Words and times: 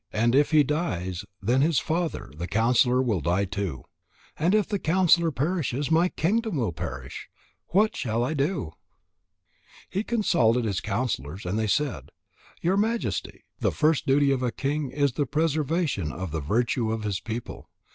And 0.11 0.33
if 0.33 0.49
he 0.49 0.63
dies, 0.63 1.25
then 1.43 1.61
his 1.61 1.77
father, 1.77 2.31
the 2.35 2.47
counsellor, 2.47 3.03
will 3.03 3.21
die 3.21 3.45
too. 3.45 3.83
And 4.35 4.55
if 4.55 4.67
the 4.67 4.79
counsellor 4.79 5.29
perishes, 5.29 5.91
my 5.91 6.09
kingdom 6.09 6.55
will 6.57 6.71
perish. 6.73 7.29
What 7.67 7.95
shall 7.95 8.23
I 8.23 8.33
do?" 8.33 8.71
He 9.91 10.03
consulted 10.03 10.65
his 10.65 10.81
counsellors, 10.81 11.45
and 11.45 11.59
they 11.59 11.67
said: 11.67 12.09
"Your 12.63 12.77
Majesty, 12.77 13.43
the 13.59 13.71
first 13.71 14.07
duty 14.07 14.31
of 14.31 14.41
a 14.41 14.51
king 14.51 14.89
is 14.89 15.11
the 15.11 15.27
preservation 15.27 16.11
of 16.11 16.31
the 16.31 16.41
virtue 16.41 16.91
of 16.91 17.03
his 17.03 17.19
people. 17.19 17.69